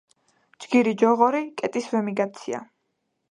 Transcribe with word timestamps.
ჯგირი 0.63 0.93
ჯოღორი 1.01 1.43
კეტის 1.63 1.91
ვემიგანცია 1.97 2.63